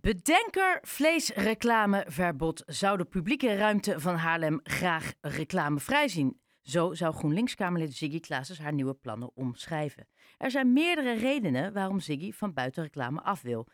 Bedenker 0.00 0.78
vleesreclameverbod 0.82 2.62
zou 2.66 2.96
de 2.96 3.04
publieke 3.04 3.56
ruimte 3.56 4.00
van 4.00 4.14
Haarlem 4.14 4.60
graag 4.62 5.12
reclamevrij 5.20 6.08
zien. 6.08 6.40
Zo 6.62 6.94
zou 6.94 7.14
GroenLinks-Kamerlid 7.14 7.94
Ziggy 7.94 8.20
Klaassen 8.20 8.62
haar 8.62 8.72
nieuwe 8.72 8.94
plannen 8.94 9.30
omschrijven. 9.34 10.08
Er 10.38 10.50
zijn 10.50 10.72
meerdere 10.72 11.12
redenen 11.12 11.72
waarom 11.72 12.00
Ziggy 12.00 12.32
van 12.32 12.52
buitenreclame 12.52 13.20
af 13.20 13.42
wil. 13.42 13.66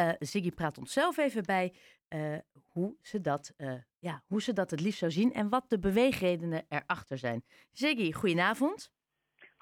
Uh, 0.00 0.10
Ziggy 0.18 0.50
praat 0.50 0.78
ons 0.78 0.92
zelf 0.92 1.16
even 1.16 1.42
bij 1.42 1.74
uh, 2.08 2.36
hoe, 2.68 2.96
ze 3.00 3.20
dat, 3.20 3.52
uh, 3.56 3.74
ja, 3.98 4.22
hoe 4.26 4.42
ze 4.42 4.52
dat 4.52 4.70
het 4.70 4.80
liefst 4.80 4.98
zou 4.98 5.10
zien 5.10 5.32
en 5.32 5.48
wat 5.48 5.64
de 5.68 5.78
beweegredenen 5.78 6.64
erachter 6.68 7.18
zijn. 7.18 7.44
Ziggy, 7.70 8.12
goedenavond. 8.12 8.90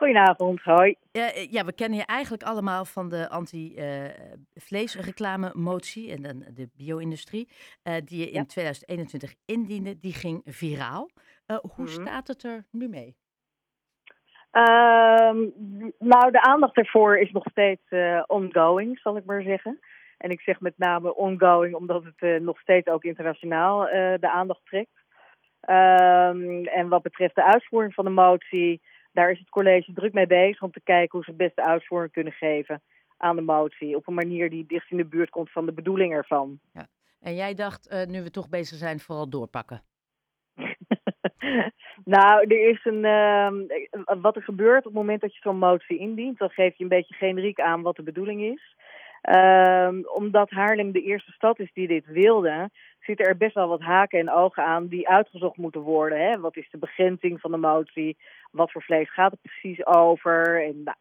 Goedenavond, 0.00 0.62
hoi. 0.62 0.94
Ja, 1.12 1.30
ja, 1.50 1.64
we 1.64 1.72
kennen 1.72 1.98
je 1.98 2.04
eigenlijk 2.04 2.42
allemaal 2.42 2.84
van 2.84 3.08
de 3.08 3.28
anti-vleesreclame-motie 3.28 6.12
en 6.12 6.22
de, 6.22 6.52
de 6.52 6.68
bio-industrie, 6.76 7.48
uh, 7.84 7.95
die 8.05 8.18
je 8.18 8.30
in 8.30 8.46
2021 8.46 9.34
indiende. 9.46 9.98
Die 9.98 10.12
ging 10.12 10.42
viraal. 10.44 11.10
Uh, 11.46 11.56
hoe 11.56 11.84
mm. 11.84 11.86
staat 11.86 12.28
het 12.28 12.42
er 12.42 12.64
nu 12.70 12.88
mee? 12.88 13.16
Uh, 14.52 15.32
nou, 15.98 16.30
de 16.30 16.42
aandacht 16.42 16.77
ervoor 16.77 17.19
is 17.19 17.30
nog 17.30 17.44
steeds 17.50 17.82
ongoing, 18.27 18.98
zal 18.98 19.16
ik 19.16 19.24
maar 19.24 19.42
zeggen. 19.42 19.80
En 20.19 20.30
ik 20.30 20.41
zeg 20.41 20.60
met 20.60 20.78
name 20.78 21.14
ongoing 21.14 21.74
omdat 21.74 22.05
het 22.05 22.42
nog 22.42 22.60
steeds 22.60 22.88
ook 22.88 23.05
internationaal 23.05 23.84
de 24.20 24.30
aandacht 24.30 24.64
trekt. 24.64 24.98
Ehm, 25.60 26.64
en 26.64 26.88
wat 26.88 27.02
betreft 27.02 27.34
de 27.34 27.44
uitvoering 27.44 27.94
van 27.94 28.05
de 28.05 28.10
motie 28.10 28.80
daar 29.12 29.30
is 29.30 29.38
het 29.38 29.48
college 29.48 29.92
druk 29.92 30.12
mee 30.12 30.27
bezig 30.27 30.62
om 30.62 30.70
te 30.70 30.80
kijken 30.80 31.10
hoe 31.10 31.24
ze 31.24 31.30
het 31.30 31.38
beste 31.38 31.64
uitvoering 31.64 32.12
kunnen 32.12 32.32
geven 32.32 32.82
aan 33.16 33.36
de 33.36 33.42
motie. 33.42 33.96
Op 33.96 34.09
een 34.09 34.14
manier 34.14 34.50
die 34.50 34.66
dicht 34.66 34.91
in 34.91 34.96
de 34.96 35.05
buurt 35.05 35.30
komt 35.30 35.52
van 35.52 35.66
de 35.66 35.73
bedoeling 35.73 36.12
ervan. 36.12 36.60
Ja. 36.73 36.86
En 37.20 37.34
jij 37.34 37.55
dacht, 37.55 37.92
uh, 37.92 38.05
nu 38.05 38.23
we 38.23 38.30
toch 38.30 38.48
bezig 38.48 38.78
zijn, 38.78 39.00
vooral 39.00 39.28
doorpakken. 39.28 39.83
nou, 42.14 42.47
er 42.47 42.69
is 42.69 42.84
een. 42.84 43.05
Uh, 43.05 43.50
wat 44.20 44.36
er 44.36 44.42
gebeurt 44.42 44.78
op 44.78 44.84
het 44.84 44.94
moment 44.94 45.20
dat 45.20 45.34
je 45.34 45.41
zo'n 45.41 45.58
motie 45.58 45.98
indient, 45.98 46.38
dan 46.38 46.50
geef 46.50 46.77
je 46.77 46.83
een 46.83 46.88
beetje 46.88 47.14
generiek 47.14 47.61
aan 47.61 47.83
wat 47.83 47.97
de 47.97 48.03
bedoeling 48.03 48.42
is. 48.42 48.77
Uh, 49.28 49.88
omdat 50.14 50.50
Haarlem 50.50 50.92
de 50.92 51.02
eerste 51.02 51.32
stad 51.32 51.58
is 51.58 51.72
die 51.72 51.88
dit 51.88 52.06
wilde, 52.06 52.70
zitten 53.00 53.26
er 53.26 53.36
best 53.36 53.54
wel 53.54 53.68
wat 53.68 53.80
haken 53.80 54.18
en 54.18 54.30
ogen 54.30 54.64
aan 54.64 54.86
die 54.86 55.08
uitgezocht 55.08 55.56
moeten 55.56 55.80
worden. 55.80 56.18
Hè? 56.18 56.40
Wat 56.40 56.56
is 56.56 56.68
de 56.70 56.78
begrenzing 56.78 57.41
van 57.41 57.50
de 57.50 57.56
motie? 57.56 58.16
Wat 58.50 58.72
voor 58.72 58.82
vlees 58.82 59.12
gaat 59.12 59.30
het 59.30 59.42
precies 59.42 59.86
over? 59.86 60.64
En, 60.64 60.82
nou, 60.82 60.96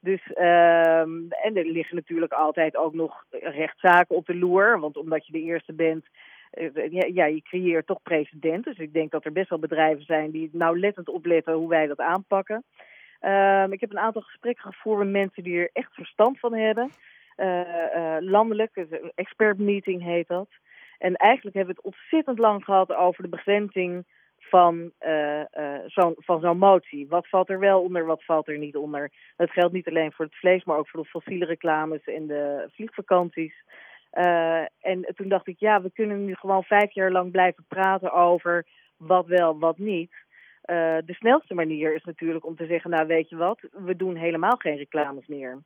dus, 0.00 0.20
uh, 0.34 0.98
en 0.98 1.52
er 1.54 1.64
liggen 1.64 1.96
natuurlijk 1.96 2.32
altijd 2.32 2.76
ook 2.76 2.94
nog 2.94 3.24
rechtszaken 3.30 4.16
op 4.16 4.26
de 4.26 4.34
loer. 4.34 4.80
Want 4.80 4.96
omdat 4.96 5.26
je 5.26 5.32
de 5.32 5.42
eerste 5.42 5.72
bent, 5.72 6.06
uh, 6.54 7.14
ja, 7.14 7.24
je 7.24 7.42
creëert 7.42 7.86
toch 7.86 8.02
precedent. 8.02 8.64
Dus 8.64 8.78
ik 8.78 8.92
denk 8.92 9.10
dat 9.10 9.24
er 9.24 9.32
best 9.32 9.48
wel 9.48 9.58
bedrijven 9.58 10.04
zijn 10.04 10.30
die 10.30 10.48
nauwlettend 10.52 11.08
opletten 11.08 11.54
hoe 11.54 11.68
wij 11.68 11.86
dat 11.86 11.98
aanpakken. 11.98 12.64
Uh, 13.20 13.66
ik 13.68 13.80
heb 13.80 13.90
een 13.90 13.98
aantal 13.98 14.22
gesprekken 14.22 14.72
gevoerd 14.72 14.98
met 14.98 15.08
mensen 15.08 15.42
die 15.42 15.58
er 15.58 15.70
echt 15.72 15.94
verstand 15.94 16.38
van 16.38 16.54
hebben. 16.54 16.90
Uh, 17.36 18.16
landelijk, 18.20 18.70
een 18.74 19.12
expert 19.14 19.58
meeting 19.58 20.02
heet 20.02 20.28
dat. 20.28 20.48
En 20.98 21.14
eigenlijk 21.14 21.56
hebben 21.56 21.74
we 21.74 21.80
het 21.82 21.92
ontzettend 21.94 22.38
lang 22.38 22.64
gehad 22.64 22.94
over 22.94 23.22
de 23.22 23.28
begrenzing 23.28 24.04
van, 24.38 24.90
uh, 25.06 25.38
uh, 25.38 25.78
zo'n 26.26 26.58
motie. 26.58 27.08
Wat 27.08 27.28
valt 27.28 27.50
er 27.50 27.58
wel 27.58 27.82
onder, 27.82 28.06
wat 28.06 28.24
valt 28.24 28.48
er 28.48 28.58
niet 28.58 28.76
onder? 28.76 29.10
Dat 29.36 29.50
geldt 29.50 29.72
niet 29.72 29.88
alleen 29.88 30.12
voor 30.12 30.24
het 30.24 30.34
vlees, 30.34 30.64
maar 30.64 30.78
ook 30.78 30.88
voor 30.88 31.02
de 31.02 31.08
fossiele 31.08 31.44
reclames 31.44 32.04
en 32.04 32.26
de 32.26 32.68
vliegvakanties. 32.72 33.54
En 34.80 35.12
toen 35.14 35.28
dacht 35.28 35.46
ik, 35.46 35.58
ja, 35.58 35.82
we 35.82 35.90
kunnen 35.90 36.24
nu 36.24 36.34
gewoon 36.34 36.62
vijf 36.62 36.92
jaar 36.92 37.10
lang 37.10 37.30
blijven 37.30 37.64
praten 37.68 38.12
over 38.12 38.66
wat 38.96 39.26
wel, 39.26 39.58
wat 39.58 39.78
niet. 39.78 40.12
de 41.04 41.14
snelste 41.14 41.54
manier 41.54 41.94
is 41.94 42.04
natuurlijk 42.04 42.46
om 42.46 42.56
te 42.56 42.66
zeggen, 42.66 42.90
nou 42.90 43.06
weet 43.06 43.28
je 43.28 43.36
wat, 43.36 43.60
we 43.72 43.96
doen 43.96 44.16
helemaal 44.16 44.56
geen 44.56 44.76
reclames 44.76 45.26
meer 45.26 45.62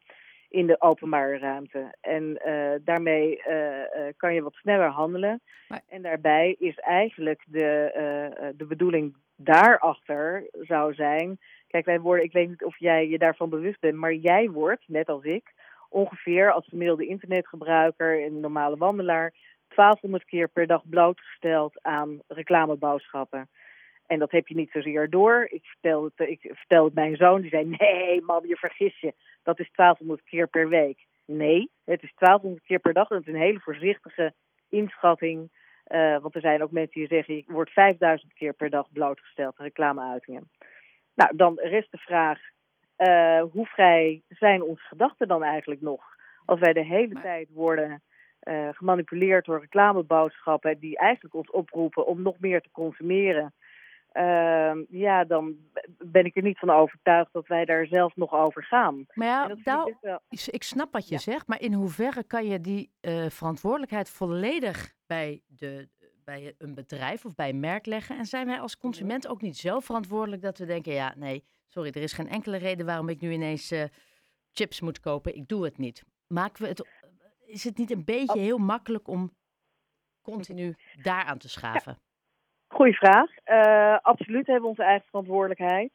in 0.49 0.67
de 0.67 0.81
openbare 0.81 1.39
ruimte. 1.39 1.95
En 2.01 2.41
uh, 2.47 2.71
daarmee 2.85 3.43
uh, 3.49 3.57
uh, 3.57 3.85
kan 4.17 4.35
je 4.35 4.43
wat 4.43 4.55
sneller 4.55 4.89
handelen. 4.89 5.41
Maar... 5.69 5.83
En 5.89 6.03
daarbij 6.03 6.57
is 6.59 6.79
eigenlijk 6.79 7.45
de, 7.47 8.53
de 8.57 8.67
bedoeling 8.67 9.17
daarachter 9.37 10.47
zou 10.53 10.95
zijn. 10.95 11.39
Kijk, 11.67 11.85
wij 11.85 12.01
worden, 12.01 12.25
ik 12.25 12.33
weet 12.33 12.49
niet 12.49 12.65
of 12.65 12.79
jij 12.79 13.09
je 13.09 13.19
daarvan 13.19 13.51
bewust 13.51 13.81
bent, 13.81 13.95
maar 13.95 14.15
jij 14.15 14.51
wordt, 14.51 14.83
net 14.87 15.09
als 15.09 15.25
ik, 15.25 15.53
ongeveer 15.89 16.53
als 16.53 16.69
gemiddelde 16.69 17.07
internetgebruiker 17.07 18.25
en 18.25 18.41
normale 18.41 18.77
wandelaar 18.77 19.33
1200 19.69 20.25
keer 20.25 20.49
per 20.49 20.67
dag 20.67 20.83
blootgesteld 20.89 21.83
aan 21.83 22.21
reclameboodschappen. 22.29 23.49
En 24.09 24.19
dat 24.19 24.31
heb 24.31 24.49
je 24.49 24.55
niet 24.55 24.71
zozeer 24.71 25.11
door. 25.11 25.47
Ik 25.51 25.65
vertel 25.65 26.05
het, 26.05 26.29
ik 26.29 26.41
vertel 26.41 26.85
het 26.85 26.95
mijn 26.95 27.17
zoon, 27.17 27.41
die 27.41 27.51
zei: 27.51 27.77
Nee, 27.79 28.23
man, 28.23 28.45
je 28.47 28.57
vergis 28.57 29.01
je. 29.01 29.15
Dat 29.43 29.59
is 29.59 29.71
1200 29.75 30.29
keer 30.29 30.49
per 30.49 30.69
week. 30.69 31.07
Nee, 31.25 31.71
het 31.85 32.03
is 32.03 32.13
1200 32.15 32.67
keer 32.67 32.79
per 32.79 32.93
dag. 32.93 33.09
Dat 33.09 33.21
is 33.21 33.27
een 33.27 33.41
hele 33.41 33.61
voorzichtige 33.61 34.35
inschatting. 34.69 35.51
Uh, 35.89 36.19
want 36.19 36.35
er 36.35 36.41
zijn 36.41 36.63
ook 36.63 36.71
mensen 36.71 37.01
die 37.01 37.09
zeggen: 37.09 37.35
Je 37.35 37.45
wordt 37.47 37.71
5000 37.71 38.33
keer 38.33 38.53
per 38.53 38.71
dag 38.71 38.93
blootgesteld 38.93 39.59
aan 39.59 39.67
reclameuitingen. 39.67 40.51
Nou, 41.15 41.37
dan 41.37 41.59
rest 41.59 41.91
de 41.91 41.99
vraag: 41.99 42.41
uh, 42.99 43.43
hoe 43.53 43.67
vrij 43.67 44.23
zijn 44.29 44.63
onze 44.63 44.85
gedachten 44.85 45.29
dan 45.29 45.43
eigenlijk 45.43 45.81
nog? 45.81 46.03
Als 46.45 46.61
wij 46.61 46.73
de 46.73 46.85
hele 46.85 47.21
tijd 47.21 47.49
worden 47.53 48.03
uh, 48.43 48.69
gemanipuleerd 48.73 49.45
door 49.45 49.61
reclameboodschappen 49.61 50.79
die 50.79 50.99
eigenlijk 50.99 51.35
ons 51.35 51.51
oproepen 51.51 52.07
om 52.07 52.23
nog 52.23 52.39
meer 52.39 52.61
te 52.61 52.71
consumeren 52.71 53.53
uh, 54.19 54.73
ja, 54.89 55.25
dan 55.25 55.57
ben 55.99 56.25
ik 56.25 56.37
er 56.37 56.43
niet 56.43 56.59
van 56.59 56.71
overtuigd 56.71 57.33
dat 57.33 57.47
wij 57.47 57.65
daar 57.65 57.87
zelf 57.87 58.17
nog 58.17 58.33
over 58.33 58.65
gaan. 58.65 59.07
Maar 59.15 59.27
ja, 59.27 59.57
nou, 59.65 59.95
ik 60.47 60.63
snap 60.63 60.93
wat 60.93 61.09
je 61.09 61.19
zegt, 61.19 61.47
maar 61.47 61.61
in 61.61 61.73
hoeverre 61.73 62.25
kan 62.25 62.47
je 62.47 62.61
die 62.61 62.91
uh, 63.01 63.27
verantwoordelijkheid 63.29 64.11
volledig 64.11 64.95
bij, 65.07 65.43
de, 65.47 65.89
bij 66.25 66.55
een 66.59 66.75
bedrijf 66.75 67.25
of 67.25 67.35
bij 67.35 67.49
een 67.49 67.61
merk 67.61 67.87
leggen? 67.87 68.19
En 68.19 68.25
zijn 68.25 68.47
wij 68.47 68.61
als 68.61 68.79
consument 68.79 69.29
ook 69.29 69.43
niet 69.43 69.57
zo 69.57 69.81
verantwoordelijk 69.81 70.43
dat 70.43 70.59
we 70.59 70.67
denken, 70.67 70.93
ja, 70.93 71.15
nee, 71.17 71.45
sorry, 71.67 71.89
er 71.89 72.03
is 72.03 72.13
geen 72.13 72.29
enkele 72.29 72.57
reden 72.57 72.87
waarom 72.87 73.09
ik 73.09 73.21
nu 73.21 73.33
ineens 73.33 73.73
uh, 73.73 73.83
chips 74.53 74.81
moet 74.81 75.01
kopen, 75.01 75.37
ik 75.37 75.49
doe 75.49 75.65
het 75.65 75.79
niet. 75.79 76.05
Maken 76.27 76.63
we 76.63 76.69
het, 76.69 76.87
is 77.47 77.65
het 77.65 77.79
niet 77.79 77.91
een 77.91 78.05
beetje 78.05 78.39
heel 78.39 78.59
makkelijk 78.59 79.09
om 79.09 79.37
continu 80.23 80.77
daaraan 81.03 81.39
te 81.39 81.49
schaven? 81.49 81.99
Goeie 82.69 82.97
vraag. 82.97 83.31
Uh, 83.47 83.99
absoluut 84.03 84.47
hebben 84.47 84.63
we 84.63 84.69
onze 84.69 84.83
eigen 84.83 85.07
verantwoordelijkheid. 85.09 85.93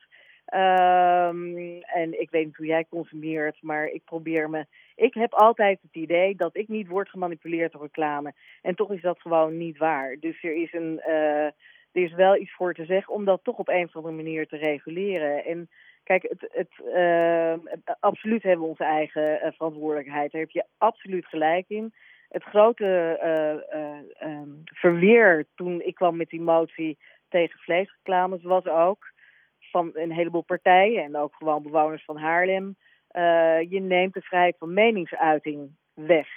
Um, 0.54 1.82
en 1.82 2.22
ik 2.22 2.30
weet 2.30 2.46
niet 2.46 2.56
hoe 2.56 2.66
jij 2.66 2.86
consumeert, 2.90 3.62
maar 3.62 3.86
ik 3.86 4.04
probeer 4.06 4.50
me. 4.50 4.66
Ik 4.96 5.14
heb 5.14 5.34
altijd 5.34 5.80
het 5.82 5.96
idee 5.96 6.36
dat 6.36 6.58
ik 6.58 6.68
niet 6.68 6.88
word 6.88 7.10
gemanipuleerd 7.10 7.72
door 7.72 7.82
reclame. 7.82 8.34
En 8.62 8.76
toch 8.76 8.92
is 8.92 9.02
dat 9.02 9.22
gewoon 9.22 9.58
niet 9.58 9.78
waar. 9.78 10.18
Dus 10.20 10.44
er 10.44 10.56
is, 10.56 10.74
een, 10.74 11.02
uh, 11.08 11.46
er 11.46 11.54
is 11.92 12.14
wel 12.14 12.38
iets 12.38 12.54
voor 12.54 12.74
te 12.74 12.86
zeggen 12.86 13.14
om 13.14 13.26
dat 13.26 13.40
toch 13.44 13.58
op 13.58 13.70
een 13.70 13.86
of 13.86 13.96
andere 13.96 14.16
manier 14.16 14.48
te 14.48 14.58
reguleren. 14.58 15.46
En 15.46 15.70
kijk, 16.04 16.22
het, 16.22 16.50
het, 16.52 16.72
uh, 16.96 17.54
absoluut 18.00 18.44
hebben 18.44 18.62
we 18.62 18.70
onze 18.70 18.84
eigen 18.84 19.54
verantwoordelijkheid. 19.56 20.32
Daar 20.32 20.42
heb 20.42 20.50
je 20.50 20.66
absoluut 20.78 21.26
gelijk 21.26 21.66
in 21.68 21.94
het 22.34 22.44
grote 22.44 23.20
uh, 23.24 23.80
uh, 23.80 24.32
um, 24.32 24.62
verweer 24.64 25.46
toen 25.56 25.82
ik 25.82 25.96
kwam 25.96 26.16
met 26.18 26.30
die 26.30 26.42
motie 26.42 26.98
tegen 27.30 27.60
vleesreclames 27.60 28.44
was 28.44 28.66
ook 28.66 29.12
van 29.60 29.90
een 29.94 30.12
heleboel 30.12 30.42
partijen 30.42 31.04
en 31.04 31.18
ook 31.18 31.36
gewoon 31.36 31.64
bewoners 31.64 32.06
van 32.06 32.18
Haarlem. 32.18 32.76
Uh, 33.12 33.62
je 33.72 33.80
neemt 33.80 34.14
de 34.14 34.22
vrijheid 34.22 34.56
van 34.58 34.74
meningsuiting 34.74 35.72
weg 35.94 36.28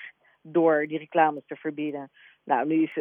door 0.42 0.86
die 0.86 0.98
reclames 0.98 1.42
te 1.46 1.56
verbieden. 1.56 2.10
Nou, 2.44 2.66
nu 2.66 2.82
is 2.82 2.94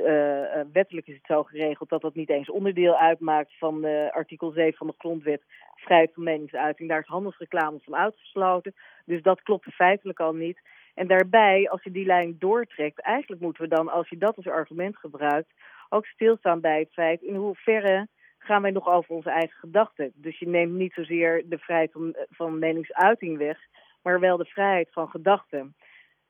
wettelijk 0.72 1.08
is 1.08 1.16
het 1.16 1.26
zo 1.26 1.44
geregeld 1.44 1.90
dat 1.90 2.02
dat 2.02 2.16
niet 2.16 2.30
eens 2.30 2.50
onderdeel 2.50 2.98
uitmaakt 2.98 3.58
van 3.58 3.86
artikel 4.12 4.52
7 4.52 4.78
van 4.78 4.88
de 4.88 4.94
grondwet 4.98 5.44
vrijheid 5.76 6.14
van 6.14 6.24
meningsuiting. 6.24 6.90
Daar 6.90 7.00
is 7.00 7.08
handelsreclame 7.08 7.80
van 7.84 7.96
uitgesloten. 7.96 8.74
Dus 9.06 9.22
dat 9.22 9.42
klopt 9.42 9.74
feitelijk 9.74 10.20
al 10.20 10.34
niet. 10.34 10.62
En 10.96 11.08
daarbij, 11.08 11.70
als 11.70 11.84
je 11.84 11.92
die 11.92 12.06
lijn 12.06 12.36
doortrekt, 12.40 13.00
eigenlijk 13.00 13.42
moeten 13.42 13.64
we 13.64 13.76
dan, 13.76 13.90
als 13.90 14.10
je 14.10 14.18
dat 14.18 14.36
als 14.36 14.48
argument 14.48 14.98
gebruikt, 14.98 15.54
ook 15.90 16.06
stilstaan 16.06 16.62
bij 16.62 16.80
het 16.80 16.94
feit 16.94 17.22
in 17.22 17.36
hoeverre 17.36 18.08
gaan 18.38 18.62
wij 18.62 18.72
nog 18.72 18.88
over 18.88 19.16
onze 19.16 19.30
eigen 19.30 19.60
gedachten. 19.60 20.12
Dus 20.16 20.40
je 20.40 20.48
neemt 20.48 20.74
niet 20.74 20.94
zozeer 20.94 21.44
de 21.46 21.58
vrijheid 21.58 21.92
van, 21.92 22.16
van 22.30 22.60
meningsuiting 22.60 23.38
weg, 23.38 23.58
maar 24.02 24.20
wel 24.20 24.38
de 24.38 24.46
vrijheid 24.46 24.88
van 24.92 25.10
gedachten. 25.10 25.76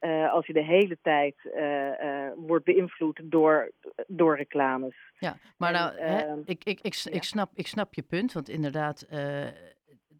Uh, 0.01 0.33
als 0.33 0.45
je 0.45 0.53
de 0.53 0.63
hele 0.63 0.97
tijd 1.01 1.35
uh, 1.43 1.63
uh, 2.03 2.27
wordt 2.35 2.65
beïnvloed 2.65 3.21
door, 3.23 3.71
door 4.07 4.37
reclames. 4.37 4.95
Ja, 5.19 5.37
maar 5.57 5.71
nou, 5.71 5.95
hè, 5.95 6.35
ik, 6.45 6.63
ik, 6.63 6.79
ik, 6.81 6.95
ik, 7.11 7.23
snap, 7.23 7.51
ik 7.53 7.67
snap 7.67 7.93
je 7.93 8.01
punt, 8.01 8.33
want 8.33 8.49
inderdaad, 8.49 9.07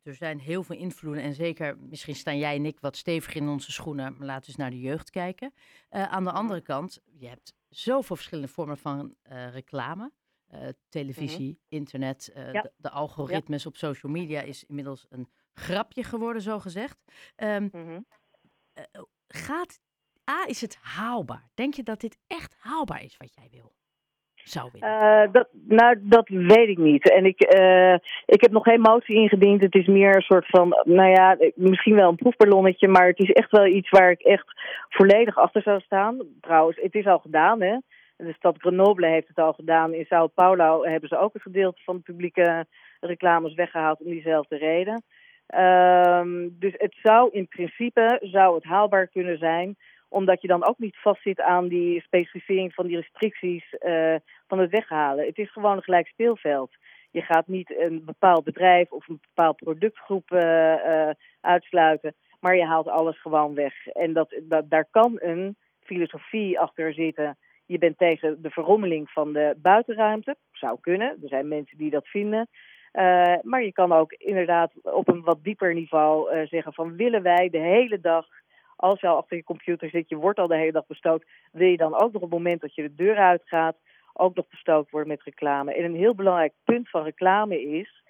er 0.06 0.16
zijn 0.16 0.40
heel 0.40 0.64
veel 0.64 0.76
invloeden. 0.76 1.24
En 1.24 1.34
zeker, 1.34 1.78
misschien 1.78 2.16
staan 2.16 2.38
jij 2.38 2.56
en 2.56 2.66
ik 2.66 2.80
wat 2.80 2.96
steviger 2.96 3.42
in 3.42 3.48
onze 3.48 3.72
schoenen. 3.72 4.16
Maar 4.18 4.28
laten 4.28 4.42
we 4.42 4.48
eens 4.48 4.56
naar 4.56 4.70
de 4.70 4.80
jeugd 4.80 5.10
kijken. 5.10 5.54
aan 5.90 6.24
de 6.24 6.32
andere 6.32 6.62
kant, 6.62 7.02
je 7.18 7.28
hebt 7.28 7.54
zoveel 7.70 8.16
verschillende 8.16 8.52
vormen 8.52 8.78
van 8.78 9.16
reclame. 9.52 10.12
televisie, 10.90 11.50
mhm. 11.50 11.76
internet, 11.76 12.32
de, 12.78 12.90
algoritmes 12.90 13.66
op 13.66 13.78
social 13.78 14.12
media 14.12 14.42
is 14.42 14.64
inmiddels 14.64 15.06
een 15.10 15.28
grapje 15.54 16.04
geworden, 16.04 16.42
zo 16.42 16.60
gezegd. 16.60 17.04
Um, 17.38 18.06
gaat, 19.28 19.80
A, 20.30 20.48
is 20.48 20.62
het 20.62 20.76
haalbaar? 20.76 21.50
Denk 21.54 21.74
je 21.74 21.84
dat 21.84 22.00
dit 22.00 22.18
echt 22.28 22.56
haalbaar 22.58 23.04
is 23.04 23.18
wat 23.18 23.34
jij 23.34 23.48
wil? 23.52 23.76
Zou? 24.46 24.70
Uh, 24.74 25.22
dat, 25.32 25.48
nou, 25.68 25.96
dat 26.02 26.28
weet 26.28 26.68
ik 26.68 26.78
niet. 26.78 27.10
En 27.10 27.26
ik, 27.26 27.56
uh, 27.56 27.94
ik 28.26 28.42
heb 28.42 28.52
nog 28.52 28.64
geen 28.64 28.82
motie 28.82 29.16
ingediend. 29.16 29.62
Het 29.62 29.76
is 29.76 29.88
meer 29.88 30.16
een 30.16 30.22
soort 30.22 30.46
van, 30.48 30.82
nou 30.84 31.10
ja, 31.10 31.38
misschien 31.56 31.96
wel 31.96 32.10
een 32.10 32.16
proefballonnetje, 32.16 32.88
maar 32.88 33.08
het 33.08 33.20
is 33.20 33.32
echt 33.32 33.52
wel 33.52 33.66
iets 33.66 33.90
waar 33.90 34.12
ik 34.12 34.22
echt 34.22 34.46
volledig 34.90 35.38
achter 35.38 35.62
zou 35.62 35.80
staan. 35.80 36.18
Trouwens, 36.42 36.80
het 36.82 36.96
is 36.96 37.06
al 37.06 37.20
gedaan, 37.20 37.62
hè. 37.62 37.78
De 38.18 38.34
stad 38.34 38.56
Grenoble 38.58 39.08
heeft 39.08 39.28
het 39.28 39.38
al 39.38 39.54
gedaan. 39.54 39.94
In 39.94 40.06
Sao 40.06 40.28
Paulo 40.28 40.84
hebben 40.84 41.10
ze 41.10 41.18
ook 41.18 41.34
een 41.34 41.42
gedeelte 41.42 41.82
van 41.84 41.96
de 41.96 42.02
publieke 42.02 42.66
reclames 43.00 43.54
weggehaald 43.54 44.00
om 44.00 44.12
diezelfde 44.12 44.58
reden. 44.58 45.04
Um, 45.56 46.56
dus 46.60 46.74
het 46.78 46.96
zou 47.02 47.30
in 47.32 47.48
principe 47.48 48.18
zou 48.22 48.56
het 48.56 48.64
haalbaar 48.64 49.08
kunnen 49.08 49.38
zijn, 49.38 49.76
omdat 50.10 50.42
je 50.42 50.48
dan 50.48 50.66
ook 50.68 50.78
niet 50.78 50.98
vastzit 50.98 51.42
aan 51.42 51.68
die 51.68 52.02
specificering 52.02 52.74
van 52.74 52.88
die 52.88 52.96
restricties 52.96 53.76
uh, 53.80 54.16
van 54.48 54.60
het 54.60 54.72
weghalen. 54.72 55.26
Het 55.26 55.38
is 55.38 55.52
gewoon 55.52 55.76
een 55.76 55.84
gelijk 55.84 56.08
speelveld. 56.08 56.72
Je 57.12 57.22
gaat 57.22 57.48
niet 57.48 57.78
een 57.78 58.06
bepaald 58.06 58.44
bedrijf 58.44 58.92
of 58.92 59.08
een 59.08 59.20
bepaald 59.22 59.56
productgroep 59.56 60.32
uh, 60.32 60.40
uh, 60.42 61.10
uitsluiten, 61.42 62.16
maar 62.40 62.56
je 62.56 62.66
haalt 62.66 62.88
alles 62.88 63.22
gewoon 63.22 63.54
weg. 63.54 63.88
En 63.88 64.14
dat, 64.14 64.40
dat, 64.44 64.70
daar 64.70 64.88
kan 64.92 65.18
een 65.22 65.56
filosofie 65.80 66.60
achter 66.60 66.94
zitten. 66.94 67.38
Je 67.66 67.78
bent 67.78 67.98
tegen 67.98 68.42
de 68.42 68.50
verrommeling 68.50 69.10
van 69.10 69.34
de 69.34 69.56
buitenruimte. 69.58 70.36
Zou 70.52 70.78
kunnen. 70.82 71.08
Er 71.08 71.30
zijn 71.30 71.48
mensen 71.48 71.78
die 71.78 71.90
dat 71.90 72.08
vinden. 72.08 72.48
Maar 73.42 73.64
je 73.64 73.72
kan 73.72 73.92
ook 73.92 74.12
inderdaad 74.12 74.72
op 74.84 75.08
een 75.08 75.22
wat 75.22 75.44
dieper 75.44 75.74
niveau 75.74 76.46
zeggen 76.48 76.74
van 76.74 76.96
willen 76.96 77.22
wij 77.22 77.50
de 77.50 77.58
hele 77.58 78.00
dag, 78.00 78.28
als 78.76 79.00
je 79.00 79.08
al 79.08 79.18
achter 79.18 79.38
je 79.38 79.44
computer 79.44 79.90
zit, 79.90 80.10
je 80.10 80.16
wordt 80.16 80.40
al 80.40 80.48
de 80.48 80.58
hele 80.58 80.72
dag 80.72 80.88
bestookt, 80.88 81.28
wil 81.52 81.68
je 81.68 81.78
dan 81.78 81.94
ook 81.94 82.12
nog 82.12 82.22
op 82.22 82.32
het 82.32 82.40
moment 82.40 82.62
dat 82.62 82.76
je 82.76 82.82
de 82.82 82.96
deur 82.96 83.18
uitgaat, 83.18 83.76
ook 84.14 84.36
nog 84.36 84.48
bestookt 84.48 84.92
worden 84.92 85.10
met 85.10 85.24
reclame. 85.24 85.74
En 85.74 85.84
een 85.84 85.96
heel 85.96 86.16
belangrijk 86.16 86.54
punt 86.64 86.90
van 86.90 87.04
reclame 87.04 87.62
is, 87.62 88.04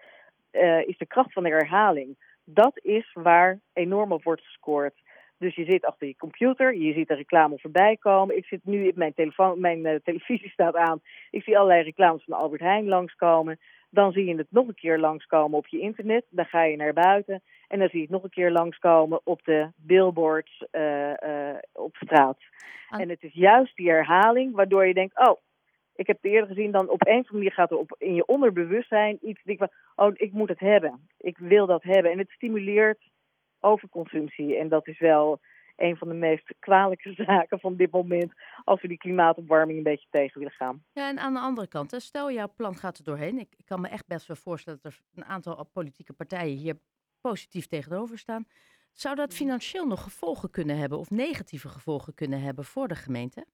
uh, 0.52 0.88
is 0.88 0.98
de 0.98 1.06
kracht 1.06 1.34
van 1.34 1.44
de 1.44 1.50
herhaling. 1.50 2.18
Dat 2.44 2.80
is 2.84 3.12
waar 3.14 3.60
enorm 3.74 4.12
op 4.12 4.24
wordt 4.24 4.42
gescoord. 4.42 4.94
Dus 5.38 5.56
je 5.56 5.66
zit 5.66 5.86
achter 5.86 6.08
je 6.08 6.16
computer, 6.16 6.76
je 6.76 6.94
ziet 6.94 7.08
de 7.08 7.16
reclame 7.16 7.60
voorbij 7.60 7.98
komen. 7.98 8.38
Ik 8.38 8.46
zit 8.46 8.66
nu, 8.66 8.92
mijn, 8.96 9.14
telefoon, 9.14 9.60
mijn 9.60 10.02
televisie 10.04 10.50
staat 10.50 10.76
aan. 10.76 11.02
Ik 11.30 11.44
zie 11.44 11.58
allerlei 11.58 11.84
reclames 11.84 12.24
van 12.24 12.38
Albert 12.38 12.62
Heijn 12.62 12.88
langskomen. 12.88 13.60
Dan 13.90 14.12
zie 14.12 14.26
je 14.26 14.36
het 14.36 14.48
nog 14.50 14.68
een 14.68 14.76
keer 14.76 15.00
langskomen 15.00 15.58
op 15.58 15.68
je 15.68 15.80
internet. 15.80 16.26
Dan 16.30 16.46
ga 16.46 16.64
je 16.64 16.76
naar 16.76 16.94
buiten 16.94 17.42
en 17.68 17.80
dan 17.80 17.90
zie 17.90 17.98
je 17.98 18.06
het 18.06 18.14
nog 18.14 18.24
een 18.24 18.30
keer 18.30 18.52
langskomen 18.52 19.22
op 19.24 19.44
de 19.44 19.72
billboards 19.76 20.64
uh, 20.72 21.10
uh, 21.10 21.56
op 21.74 21.96
straat. 21.96 22.38
En 22.90 23.10
het 23.10 23.24
is 23.24 23.34
juist 23.34 23.76
die 23.76 23.90
herhaling 23.90 24.56
waardoor 24.56 24.86
je 24.86 24.94
denkt, 24.94 25.28
oh, 25.28 25.38
ik 25.96 26.08
heb 26.08 26.18
het 26.22 26.32
eerder 26.32 26.48
gezien, 26.48 26.72
dan 26.72 26.90
op 26.90 27.08
een 27.08 27.12
of 27.12 27.18
andere 27.18 27.34
manier 27.34 27.52
gaat 27.52 27.72
er 27.72 27.78
op, 27.78 27.96
in 27.98 28.16
je 28.16 28.26
onderbewustzijn 28.26 29.18
iets, 29.22 29.44
denk 29.44 29.58
van, 29.58 29.70
oh, 29.96 30.12
ik 30.14 30.32
moet 30.32 30.50
het 30.50 30.60
hebben. 30.60 31.08
Ik 31.18 31.38
wil 31.38 31.66
dat 31.66 31.84
hebben. 31.84 32.12
En 32.12 32.18
het 32.18 32.30
stimuleert 32.30 33.00
overconsumptie. 33.66 34.58
En 34.58 34.70
dat 34.70 34.88
is 34.88 35.00
wel 35.00 35.40
een 35.76 35.98
van 35.98 36.08
de 36.08 36.14
meest 36.14 36.54
kwalijke 36.60 37.14
zaken 37.26 37.60
van 37.60 37.76
dit 37.76 37.92
moment. 37.92 38.34
Als 38.64 38.82
we 38.82 38.88
die 38.88 38.98
klimaatopwarming 38.98 39.78
een 39.78 39.84
beetje 39.84 40.08
tegen 40.10 40.40
willen 40.40 40.56
gaan. 40.56 40.84
Ja, 40.94 41.10
en 41.10 41.20
aan 41.20 41.34
de 41.34 41.40
andere 41.40 41.68
kant, 41.68 41.96
stel 41.98 42.32
jouw 42.32 42.54
plan 42.56 42.76
gaat 42.76 42.98
er 42.98 43.04
doorheen. 43.04 43.40
Ik, 43.40 43.50
kan 43.66 43.82
me 43.82 43.88
echt 43.88 44.08
best 44.08 44.28
wel 44.28 44.36
voorstellen 44.36 44.80
dat 44.82 44.92
er 44.92 45.00
een 45.16 45.26
aantal 45.26 45.70
politieke 45.74 46.14
partijen 46.14 46.58
hier 46.58 46.76
positief 47.22 47.68
tegenover 47.68 48.18
staan. 48.18 48.46
Zou 48.94 49.16
dat 49.16 49.34
financieel 49.34 49.88
nog 49.88 50.04
gevolgen 50.04 50.52
kunnen 50.52 50.78
hebben 50.78 50.98
of 50.98 51.10
negatieve 51.10 51.70
gevolgen 51.70 52.14
kunnen 52.14 52.42
hebben 52.42 52.64
voor 52.64 52.88
de 52.88 52.96
gemeente? 52.96 53.46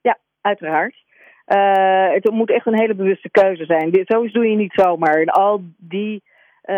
Ja, 0.00 0.18
uiteraard. 0.40 1.04
Uh, 1.46 2.12
het 2.12 2.30
moet 2.30 2.50
echt 2.50 2.66
een 2.66 2.78
hele 2.78 2.94
bewuste 2.94 3.30
keuze 3.30 3.64
zijn. 3.64 3.90
Dit, 3.90 4.06
zoiets 4.06 4.32
doe 4.32 4.46
je 4.46 4.56
niet 4.56 4.72
zomaar. 4.72 5.20
En 5.20 5.28
al 5.28 5.62
die, 5.76 6.22
uh, 6.64 6.76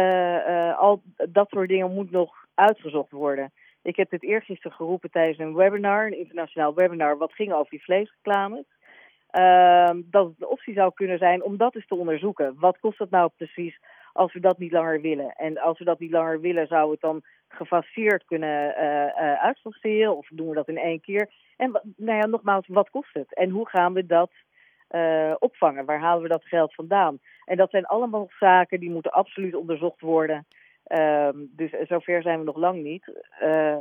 uh, 0.48 0.78
al 0.78 1.02
dat 1.28 1.48
soort 1.48 1.68
dingen 1.68 1.92
moet 1.92 2.10
nog 2.10 2.41
uitgezocht 2.54 3.10
worden. 3.10 3.52
Ik 3.82 3.96
heb 3.96 4.10
dit 4.10 4.22
eergisteren 4.22 4.76
geroepen 4.76 5.10
tijdens 5.10 5.38
een 5.38 5.54
webinar, 5.54 6.06
een 6.06 6.18
internationaal 6.18 6.74
webinar, 6.74 7.18
wat 7.18 7.32
ging 7.32 7.52
over 7.52 7.70
die 7.70 7.82
vleesreclames. 7.82 8.64
Uh, 9.32 9.90
dat 10.04 10.26
het 10.26 10.34
een 10.38 10.46
optie 10.46 10.74
zou 10.74 10.92
kunnen 10.94 11.18
zijn 11.18 11.42
om 11.42 11.56
dat 11.56 11.74
eens 11.74 11.86
te 11.86 11.94
onderzoeken. 11.94 12.54
Wat 12.58 12.78
kost 12.78 12.98
dat 12.98 13.10
nou 13.10 13.30
precies 13.36 13.78
als 14.12 14.32
we 14.32 14.40
dat 14.40 14.58
niet 14.58 14.72
langer 14.72 15.00
willen? 15.00 15.32
En 15.32 15.58
als 15.58 15.78
we 15.78 15.84
dat 15.84 15.98
niet 15.98 16.10
langer 16.10 16.40
willen, 16.40 16.66
zou 16.66 16.90
het 16.90 17.00
dan 17.00 17.22
gefaseerd 17.48 18.24
kunnen 18.24 18.74
uh, 19.82 20.10
Of 20.10 20.28
doen 20.32 20.48
we 20.48 20.54
dat 20.54 20.68
in 20.68 20.78
één 20.78 21.00
keer? 21.00 21.30
En 21.56 21.80
nou 21.96 22.18
ja, 22.18 22.26
nogmaals, 22.26 22.66
wat 22.66 22.90
kost 22.90 23.14
het? 23.14 23.34
En 23.34 23.50
hoe 23.50 23.68
gaan 23.68 23.92
we 23.92 24.06
dat 24.06 24.30
uh, 24.90 25.34
opvangen? 25.38 25.84
Waar 25.84 26.00
halen 26.00 26.22
we 26.22 26.28
dat 26.28 26.44
geld 26.44 26.74
vandaan? 26.74 27.18
En 27.44 27.56
dat 27.56 27.70
zijn 27.70 27.86
allemaal 27.86 28.30
zaken 28.38 28.80
die 28.80 28.90
moeten 28.90 29.12
absoluut 29.12 29.54
onderzocht 29.54 30.00
worden. 30.00 30.46
Um, 30.92 31.50
dus 31.56 31.70
zover 31.82 32.22
zijn 32.22 32.38
we 32.38 32.44
nog 32.44 32.56
lang 32.56 32.82
niet. 32.82 33.22
Uh, 33.42 33.76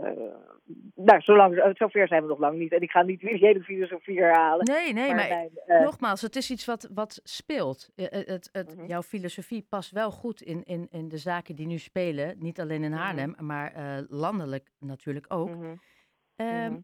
nou, 0.95 1.21
zolang, 1.21 1.73
zover 1.73 2.07
zijn 2.07 2.21
we 2.21 2.27
nog 2.27 2.39
lang 2.39 2.57
niet. 2.57 2.71
En 2.71 2.81
ik 2.81 2.91
ga 2.91 3.01
niet 3.01 3.21
weer 3.21 3.37
hele 3.37 3.63
filosofie 3.63 4.19
herhalen. 4.19 4.65
Nee, 4.65 4.93
nee, 4.93 5.13
maar, 5.13 5.29
maar 5.29 5.77
uh, 5.77 5.83
nogmaals, 5.83 6.21
het 6.21 6.35
is 6.35 6.51
iets 6.51 6.65
wat, 6.65 6.89
wat 6.93 7.19
speelt. 7.23 7.91
Het, 7.95 8.27
het, 8.27 8.49
het, 8.51 8.71
uh-huh. 8.71 8.87
Jouw 8.87 9.01
filosofie 9.01 9.65
past 9.69 9.91
wel 9.91 10.11
goed 10.11 10.41
in, 10.41 10.63
in, 10.63 10.87
in 10.91 11.09
de 11.09 11.17
zaken 11.17 11.55
die 11.55 11.67
nu 11.67 11.77
spelen. 11.77 12.35
Niet 12.39 12.59
alleen 12.59 12.83
in 12.83 12.91
Haarlem, 12.91 13.29
uh-huh. 13.29 13.47
maar 13.47 14.03
landelijk 14.09 14.71
natuurlijk 14.79 15.25
ook. 15.33 15.49
-huh. 15.49 16.65
Um, 16.65 16.83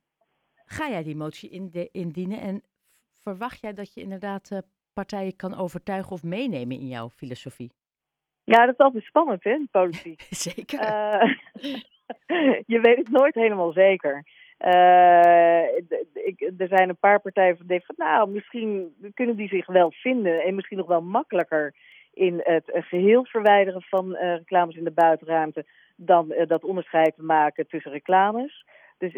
ga 0.66 0.90
jij 0.90 1.04
die 1.04 1.16
motie 1.16 1.50
in 1.50 1.70
de, 1.72 1.90
indienen 1.92 2.42
en 2.42 2.64
verwacht 3.22 3.62
jij 3.62 3.74
dat 3.74 3.94
je 3.94 4.02
inderdaad 4.02 4.62
partijen 4.94 5.36
kan 5.36 5.56
overtuigen 5.56 6.12
of 6.12 6.24
meenemen 6.24 6.80
in 6.80 6.88
jouw 6.88 7.10
filosofie? 7.10 7.72
Ja, 8.54 8.66
dat 8.66 8.74
is 8.74 8.86
altijd 8.86 9.04
spannend, 9.04 9.44
hè, 9.44 9.60
politiek. 9.72 10.22
zeker. 10.48 10.80
Uh, 10.80 11.34
je 12.74 12.80
weet 12.80 12.98
het 12.98 13.10
nooit 13.10 13.34
helemaal 13.34 13.72
zeker. 13.72 14.24
Uh, 14.66 15.78
ik, 16.14 16.52
er 16.58 16.68
zijn 16.68 16.90
een 16.90 16.98
paar 16.98 17.20
partijen 17.20 17.58
van 17.58 17.68
denken 17.68 17.96
van, 17.96 18.08
nou, 18.08 18.30
misschien 18.30 18.96
kunnen 19.14 19.36
die 19.36 19.48
zich 19.48 19.66
wel 19.66 19.92
vinden 19.92 20.44
en 20.44 20.56
misschien 20.56 20.78
nog 20.78 20.88
wel 20.88 21.02
makkelijker 21.02 21.76
in 22.14 22.42
het 22.44 22.64
geheel 22.66 23.26
verwijderen 23.26 23.82
van 23.82 24.12
uh, 24.12 24.20
reclames 24.36 24.76
in 24.76 24.84
de 24.84 24.92
buitenruimte 24.92 25.66
dan 25.96 26.36
dat 26.48 26.64
onderscheid 26.64 27.16
te 27.16 27.24
maken 27.24 27.68
tussen 27.68 27.92
reclames. 27.92 28.66
Dus 28.98 29.14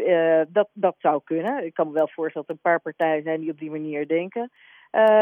dat, 0.50 0.70
dat 0.74 0.96
zou 0.98 1.22
kunnen. 1.24 1.66
Ik 1.66 1.74
kan 1.74 1.88
me 1.88 1.94
wel 1.94 2.10
voorstellen 2.10 2.48
dat 2.48 2.58
er 2.58 2.64
een 2.64 2.72
paar 2.72 2.82
partijen 2.82 3.24
zijn 3.24 3.40
die 3.40 3.52
op 3.52 3.60
die 3.60 3.72
manier 3.72 4.08
denken. 4.08 4.52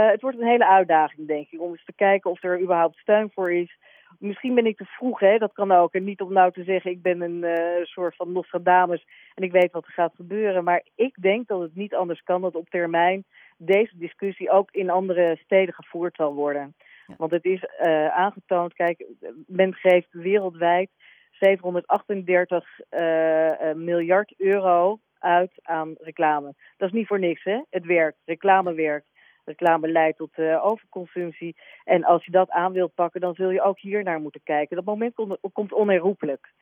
het 0.10 0.22
wordt 0.22 0.40
een 0.40 0.48
hele 0.48 0.68
uitdaging, 0.68 1.28
denk 1.28 1.48
ik, 1.52 1.62
om 1.62 1.72
eens 1.72 1.86
te 1.86 1.94
kijken 1.94 2.32
of 2.32 2.44
er 2.44 2.62
überhaupt 2.62 2.98
steun 2.98 3.32
voor 3.34 3.52
is 3.52 3.78
Misschien 4.20 4.56
ben 4.56 4.66
ik 4.66 4.78
te 4.78 4.86
vroeg, 4.86 5.20
hè? 5.20 5.38
dat 5.38 5.54
kan 5.54 5.72
ook. 5.72 5.94
En 5.94 6.04
niet 6.04 6.22
om 6.22 6.34
nou 6.34 6.52
te 6.52 6.64
zeggen, 6.64 6.92
ik 6.92 7.02
ben 7.02 7.22
een 7.22 7.44
uh, 7.44 7.86
soort 7.86 8.16
van 8.16 8.32
Nostradamus 8.32 9.06
en 9.34 9.44
ik 9.44 9.52
weet 9.52 9.72
wat 9.72 9.86
er 9.86 9.94
gaat 9.94 10.16
gebeuren. 10.16 10.64
Maar 10.64 10.86
ik 10.96 11.16
denk 11.22 11.48
dat 11.48 11.62
het 11.62 11.76
niet 11.76 11.96
anders 11.96 12.24
kan 12.24 12.42
dat 12.42 12.56
op 12.56 12.70
termijn 12.70 13.24
deze 13.58 13.98
discussie 13.98 14.52
ook 14.52 14.72
in 14.72 14.90
andere 14.90 15.40
steden 15.44 15.74
gevoerd 15.74 16.16
zal 16.16 16.34
worden. 16.34 16.76
Want 17.18 17.32
het 17.32 17.46
is 17.46 17.64
uh, 17.64 18.08
aangetoond, 18.08 18.74
kijk, 18.74 19.06
men 19.48 19.74
geeft 19.74 20.08
wereldwijd 20.12 20.90
738 21.32 22.80
uh, 22.90 23.74
miljard 23.74 24.34
euro 24.38 25.00
uit 25.20 25.52
aan 25.62 25.96
reclame. 26.00 26.54
Dat 26.78 26.88
is 26.88 26.94
niet 26.94 27.08
voor 27.08 27.20
niks, 27.20 27.44
hè? 27.44 27.62
Het 27.70 27.86
werkt, 27.86 28.18
reclame 28.26 28.74
werkt 28.74 29.08
reclame 29.48 29.88
leidt 29.88 30.18
tot 30.18 30.38
uh, 30.38 30.66
overconsumptie. 30.66 31.56
En 31.84 32.04
als 32.04 32.26
je 32.26 32.32
dat 32.32 32.50
aan 32.50 32.74
wilt 32.74 32.94
pakken, 32.96 33.22
dan 33.22 33.36
zul 33.36 33.50
je 33.50 33.62
ook 33.62 33.80
hier 33.80 34.04
naar 34.04 34.20
moeten 34.20 34.42
kijken. 34.44 34.76
Dat 34.76 34.86
moment 34.86 35.14
komt, 35.14 35.38
komt 35.54 35.74
onherroepelijk. 35.74 36.54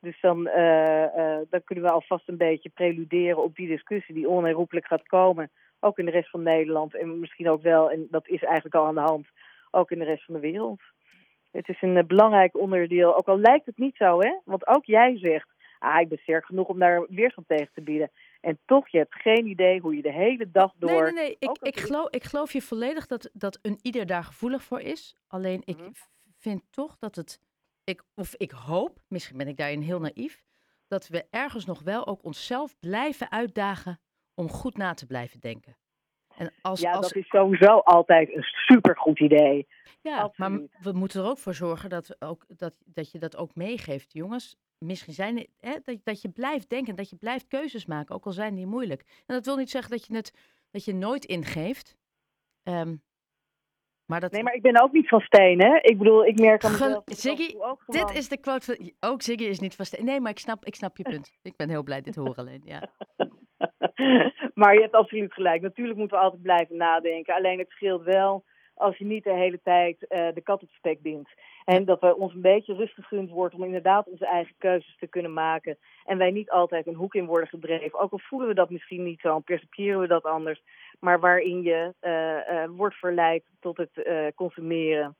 Dus 0.00 0.20
dan, 0.20 0.48
uh, 0.48 1.04
uh, 1.16 1.38
dan 1.50 1.64
kunnen 1.64 1.84
we 1.84 1.90
alvast 1.90 2.28
een 2.28 2.36
beetje 2.36 2.68
preluderen 2.68 3.42
op 3.42 3.56
die 3.56 3.68
discussie 3.68 4.14
die 4.14 4.28
onherroepelijk 4.28 4.86
gaat 4.86 5.06
komen. 5.06 5.50
Ook 5.80 5.98
in 5.98 6.04
de 6.04 6.10
rest 6.10 6.30
van 6.30 6.42
Nederland 6.42 6.94
en 6.94 7.20
misschien 7.20 7.50
ook 7.50 7.62
wel, 7.62 7.90
en 7.90 8.06
dat 8.10 8.28
is 8.28 8.42
eigenlijk 8.42 8.74
al 8.74 8.86
aan 8.86 8.94
de 8.94 9.00
hand, 9.00 9.26
ook 9.70 9.90
in 9.90 9.98
de 9.98 10.04
rest 10.04 10.24
van 10.24 10.34
de 10.34 10.40
wereld. 10.40 10.80
Het 11.50 11.68
is 11.68 11.82
een 11.82 12.06
belangrijk 12.06 12.56
onderdeel, 12.56 13.16
ook 13.16 13.28
al 13.28 13.38
lijkt 13.38 13.66
het 13.66 13.78
niet 13.78 13.96
zo, 13.96 14.20
hè? 14.20 14.38
Want 14.44 14.66
ook 14.66 14.84
jij 14.84 15.18
zegt, 15.18 15.48
ah, 15.78 16.00
ik 16.00 16.08
ben 16.08 16.18
sterk 16.18 16.46
genoeg 16.46 16.68
om 16.68 16.78
daar 16.78 17.06
weerstand 17.08 17.48
tegen 17.48 17.72
te 17.74 17.82
bieden. 17.82 18.10
En 18.44 18.58
toch, 18.64 18.88
je 18.88 18.98
hebt 18.98 19.14
geen 19.14 19.46
idee 19.46 19.80
hoe 19.80 19.96
je 19.96 20.02
de 20.02 20.12
hele 20.12 20.50
dag 20.50 20.72
door... 20.78 20.90
Nee, 20.90 21.00
nee, 21.00 21.12
nee. 21.12 21.36
Ik, 21.38 21.58
ik, 21.60 21.80
geloof, 21.80 22.10
ik 22.10 22.24
geloof 22.24 22.52
je 22.52 22.62
volledig 22.62 23.06
dat, 23.06 23.30
dat 23.32 23.58
een 23.62 23.78
ieder 23.82 24.06
daar 24.06 24.24
gevoelig 24.24 24.62
voor 24.62 24.80
is. 24.80 25.16
Alleen 25.26 25.62
ik 25.64 25.76
mhm. 25.76 25.90
vind 26.38 26.62
toch 26.70 26.98
dat 26.98 27.16
het 27.16 27.40
ik, 27.84 28.02
of 28.14 28.34
ik 28.36 28.50
hoop, 28.50 28.98
misschien 29.08 29.36
ben 29.36 29.48
ik 29.48 29.56
daarin 29.56 29.80
heel 29.80 30.00
naïef, 30.00 30.42
dat 30.88 31.08
we 31.08 31.26
ergens 31.30 31.64
nog 31.64 31.82
wel 31.82 32.06
ook 32.06 32.24
onszelf 32.24 32.78
blijven 32.80 33.30
uitdagen 33.30 34.00
om 34.34 34.48
goed 34.48 34.76
na 34.76 34.94
te 34.94 35.06
blijven 35.06 35.40
denken. 35.40 35.76
En 36.36 36.52
als, 36.62 36.80
ja, 36.80 36.92
dat 36.92 37.14
is 37.14 37.28
sowieso 37.28 37.78
altijd 37.78 38.34
een 38.34 38.42
supergoed 38.42 39.20
idee. 39.20 39.66
Ja, 40.00 40.32
maar 40.36 40.50
we 40.80 40.92
moeten 40.92 41.20
er 41.20 41.28
ook 41.28 41.38
voor 41.38 41.54
zorgen 41.54 41.90
dat, 41.90 42.16
ook, 42.18 42.44
dat, 42.48 42.74
dat 42.84 43.10
je 43.12 43.18
dat 43.18 43.36
ook 43.36 43.54
meegeeft. 43.54 44.12
Jongens, 44.12 44.56
misschien 44.78 45.12
zijn 45.12 45.46
hè, 45.60 45.76
dat, 45.84 45.98
dat 46.04 46.22
je 46.22 46.28
blijft 46.28 46.70
denken, 46.70 46.96
dat 46.96 47.10
je 47.10 47.16
blijft 47.16 47.46
keuzes 47.46 47.86
maken, 47.86 48.14
ook 48.14 48.26
al 48.26 48.32
zijn 48.32 48.54
die 48.54 48.66
moeilijk. 48.66 49.00
En 49.26 49.34
dat 49.34 49.44
wil 49.44 49.56
niet 49.56 49.70
zeggen 49.70 49.90
dat 49.90 50.06
je 50.06 50.14
het 50.14 50.32
dat 50.70 50.84
je 50.84 50.94
nooit 50.94 51.24
ingeeft. 51.24 51.96
Um, 52.62 53.02
maar 54.06 54.20
dat... 54.20 54.32
Nee, 54.32 54.42
maar 54.42 54.54
ik 54.54 54.62
ben 54.62 54.82
ook 54.82 54.92
niet 54.92 55.08
van 55.08 55.20
steen, 55.20 55.60
hè? 55.60 55.78
Ik 55.80 55.98
bedoel, 55.98 56.26
ik 56.26 56.38
merk 56.38 56.64
aan 56.64 56.70
mezelf... 56.70 57.02
Ziggy, 57.06 57.56
dit 57.86 58.10
is 58.14 58.28
de 58.28 58.36
quote 58.36 58.64
van... 58.64 58.92
Ook 59.00 59.22
Ziggy 59.22 59.44
is 59.44 59.60
niet 59.60 59.74
van 59.74 59.84
steen. 59.84 60.04
Nee, 60.04 60.20
maar 60.20 60.30
ik 60.30 60.38
snap, 60.38 60.64
ik 60.64 60.74
snap 60.74 60.96
je 60.96 61.02
punt. 61.02 61.38
ik 61.42 61.56
ben 61.56 61.68
heel 61.68 61.82
blij 61.82 62.00
dit 62.00 62.14
horen 62.14 62.36
alleen, 62.36 62.62
ja. 62.64 62.90
maar 64.54 64.74
je 64.74 64.80
hebt 64.80 64.94
absoluut 64.94 65.32
gelijk. 65.32 65.62
Natuurlijk 65.62 65.98
moeten 65.98 66.16
we 66.16 66.22
altijd 66.22 66.42
blijven 66.42 66.76
nadenken. 66.76 67.34
Alleen 67.34 67.58
het 67.58 67.70
scheelt 67.70 68.02
wel 68.02 68.44
als 68.74 68.96
je 68.96 69.04
niet 69.04 69.24
de 69.24 69.32
hele 69.32 69.60
tijd 69.62 69.96
uh, 70.08 70.28
de 70.34 70.40
kat 70.42 70.62
op 70.62 70.68
spek 70.70 71.02
bindt. 71.02 71.30
En 71.64 71.84
dat 71.84 72.00
we 72.00 72.16
ons 72.16 72.34
een 72.34 72.40
beetje 72.40 72.74
rust 72.74 72.94
gegund 72.94 73.30
wordt 73.30 73.54
om 73.54 73.64
inderdaad 73.64 74.08
onze 74.08 74.26
eigen 74.26 74.54
keuzes 74.58 74.96
te 74.98 75.06
kunnen 75.06 75.32
maken. 75.32 75.78
En 76.04 76.18
wij 76.18 76.30
niet 76.30 76.50
altijd 76.50 76.86
een 76.86 76.94
hoek 76.94 77.14
in 77.14 77.26
worden 77.26 77.48
gedreven. 77.48 77.98
Ook 77.98 78.12
al 78.12 78.18
voelen 78.18 78.48
we 78.48 78.54
dat 78.54 78.70
misschien 78.70 79.02
niet 79.02 79.20
zo 79.20 79.34
en 79.34 79.42
percepiëren 79.42 80.00
we 80.00 80.06
dat 80.06 80.24
anders. 80.24 80.62
Maar 81.00 81.20
waarin 81.20 81.62
je 81.62 81.94
uh, 82.00 82.54
uh, 82.56 82.76
wordt 82.76 82.94
verleid 82.94 83.44
tot 83.60 83.76
het 83.76 84.32
consumeren. 84.34 85.16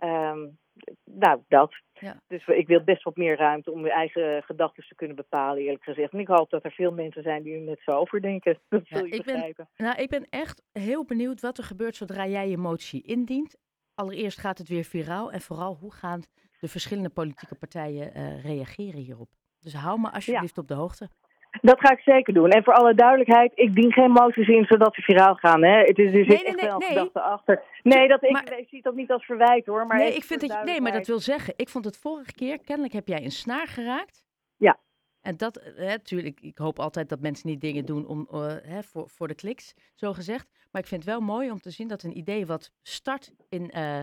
Um, 0.00 0.58
nou, 1.04 1.40
dat. 1.48 1.74
Ja. 1.92 2.22
Dus 2.26 2.46
ik 2.46 2.66
wil 2.66 2.84
best 2.84 3.02
wat 3.02 3.16
meer 3.16 3.36
ruimte 3.36 3.72
om 3.72 3.84
je 3.84 3.92
eigen 3.92 4.42
gedachten 4.42 4.84
te 4.88 4.94
kunnen 4.94 5.16
bepalen, 5.16 5.62
eerlijk 5.62 5.84
gezegd. 5.84 6.12
En 6.12 6.18
ik 6.18 6.28
hoop 6.28 6.50
dat 6.50 6.64
er 6.64 6.72
veel 6.72 6.92
mensen 6.92 7.22
zijn 7.22 7.42
die 7.42 7.54
er 7.54 7.60
net 7.60 7.80
zo 7.80 7.90
over 7.90 8.20
denken. 8.20 8.58
Dat 8.68 8.88
ja, 8.88 9.02
ik 9.04 9.24
ben, 9.24 9.54
nou, 9.76 10.02
ik 10.02 10.08
ben 10.08 10.26
echt 10.30 10.62
heel 10.72 11.04
benieuwd 11.04 11.40
wat 11.40 11.58
er 11.58 11.64
gebeurt 11.64 11.96
zodra 11.96 12.26
jij 12.26 12.48
je 12.48 12.56
motie 12.56 13.02
indient. 13.02 13.56
Allereerst 13.94 14.38
gaat 14.38 14.58
het 14.58 14.68
weer 14.68 14.84
viraal 14.84 15.32
en 15.32 15.40
vooral 15.40 15.74
hoe 15.74 15.92
gaan 15.92 16.22
de 16.60 16.68
verschillende 16.68 17.10
politieke 17.10 17.54
partijen 17.54 18.16
uh, 18.16 18.44
reageren 18.44 19.00
hierop. 19.00 19.28
Dus 19.58 19.74
hou 19.74 20.00
me 20.00 20.10
alsjeblieft 20.10 20.58
op 20.58 20.68
de 20.68 20.74
hoogte. 20.74 21.08
Dat 21.60 21.80
ga 21.80 21.92
ik 21.92 22.00
zeker 22.00 22.34
doen. 22.34 22.50
En 22.50 22.64
voor 22.64 22.74
alle 22.74 22.94
duidelijkheid, 22.94 23.52
ik 23.54 23.74
dien 23.74 23.92
geen 23.92 24.10
moties 24.10 24.48
in 24.48 24.64
zodat 24.64 24.94
ze 24.94 25.02
viraal 25.02 25.34
gaan. 25.34 25.62
Hè? 25.62 25.78
Het 25.78 25.98
is 25.98 26.12
dus 26.12 26.26
nee, 26.26 26.44
echt 26.44 26.60
wel 26.60 26.74
een 26.74 26.82
gedachte 26.82 27.20
achter. 27.20 27.62
Nee, 27.82 28.08
dat, 28.08 28.22
ik, 28.22 28.30
maar, 28.30 28.62
zie 28.66 28.82
dat 28.82 28.94
niet 28.94 29.10
als 29.10 29.24
verwijt 29.24 29.66
hoor. 29.66 29.86
Maar 29.86 29.98
nee, 29.98 30.14
ik 30.14 30.24
vind 30.24 30.48
dat, 30.48 30.64
nee, 30.64 30.80
maar 30.80 30.92
dat 30.92 31.06
wil 31.06 31.18
zeggen, 31.18 31.54
ik 31.56 31.68
vond 31.68 31.84
het 31.84 31.98
vorige 31.98 32.32
keer, 32.32 32.60
kennelijk 32.60 32.94
heb 32.94 33.08
jij 33.08 33.24
een 33.24 33.30
snaar 33.30 33.66
geraakt. 33.66 34.24
Ja. 34.56 34.78
En 35.20 35.36
dat, 35.36 35.72
natuurlijk, 35.76 36.40
ik 36.40 36.58
hoop 36.58 36.78
altijd 36.78 37.08
dat 37.08 37.20
mensen 37.20 37.48
niet 37.48 37.60
dingen 37.60 37.84
doen 37.84 38.06
om, 38.06 38.28
uh, 38.32 38.46
hè, 38.62 38.82
voor, 38.82 39.08
voor 39.08 39.28
de 39.28 39.34
kliks, 39.34 39.74
zo 39.94 40.12
gezegd. 40.12 40.48
Maar 40.70 40.82
ik 40.82 40.88
vind 40.88 41.04
het 41.04 41.10
wel 41.12 41.20
mooi 41.20 41.50
om 41.50 41.60
te 41.60 41.70
zien 41.70 41.88
dat 41.88 42.02
een 42.02 42.16
idee 42.18 42.46
wat 42.46 42.72
start 42.82 43.32
in, 43.48 43.70
uh, 43.76 44.00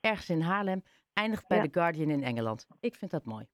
ergens 0.00 0.30
in 0.30 0.40
Haarlem, 0.40 0.82
eindigt 1.12 1.46
bij 1.46 1.60
The 1.60 1.68
Guardian 1.80 2.10
in 2.10 2.22
Engeland. 2.22 2.66
Ik 2.80 2.96
vind 2.96 3.10
dat 3.10 3.24
mooi. 3.24 3.46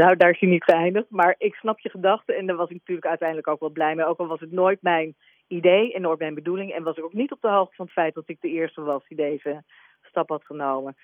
Nou, 0.00 0.16
daar 0.16 0.30
is 0.30 0.40
hij 0.40 0.48
niet 0.48 0.64
geëindigd. 0.64 1.10
Maar 1.10 1.34
ik 1.38 1.54
snap 1.54 1.78
je 1.78 1.90
gedachten 1.90 2.36
en 2.36 2.46
daar 2.46 2.56
was 2.56 2.68
ik 2.68 2.76
natuurlijk 2.76 3.06
uiteindelijk 3.06 3.48
ook 3.48 3.60
wel 3.60 3.70
blij 3.70 3.94
mee. 3.94 4.06
Ook 4.06 4.18
al 4.18 4.26
was 4.26 4.40
het 4.40 4.52
nooit 4.52 4.82
mijn 4.82 5.16
idee 5.46 5.94
en 5.94 6.02
nooit 6.02 6.18
mijn 6.18 6.34
bedoeling. 6.34 6.72
En 6.72 6.82
was 6.82 6.96
ik 6.96 7.04
ook 7.04 7.12
niet 7.12 7.32
op 7.32 7.40
de 7.40 7.48
hoogte 7.48 7.74
van 7.74 7.84
het 7.84 7.94
feit 7.94 8.14
dat 8.14 8.28
ik 8.28 8.40
de 8.40 8.48
eerste 8.48 8.80
was 8.80 9.08
die 9.08 9.16
deze 9.16 9.64
stap 10.02 10.28
had 10.28 10.44
genomen. 10.44 10.96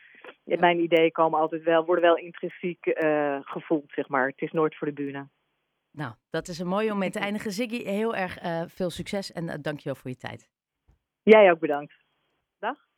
Ja. 0.44 0.56
Mijn 0.58 0.80
ideeën 0.80 1.12
komen 1.12 1.40
altijd 1.40 1.62
wel, 1.62 1.84
worden 1.84 2.04
wel 2.04 2.16
intrinsiek 2.16 2.86
uh, 2.86 3.38
gevoeld, 3.42 3.92
zeg 3.94 4.08
maar. 4.08 4.26
Het 4.26 4.40
is 4.40 4.52
nooit 4.52 4.76
voor 4.76 4.86
de 4.86 4.92
bühne. 4.92 5.28
Nou, 5.90 6.12
dat 6.30 6.48
is 6.48 6.58
een 6.58 6.66
mooie 6.66 6.92
om 6.92 6.98
mee 6.98 7.10
te 7.10 7.18
eindigen. 7.18 7.50
Ziggy, 7.50 7.84
heel 7.84 8.14
erg 8.14 8.44
uh, 8.44 8.62
veel 8.66 8.90
succes 8.90 9.32
en 9.32 9.44
uh, 9.44 9.54
dank 9.62 9.78
je 9.78 9.84
wel 9.84 9.94
voor 9.94 10.10
je 10.10 10.16
tijd. 10.16 10.48
Jij 11.22 11.50
ook 11.50 11.58
bedankt. 11.58 12.05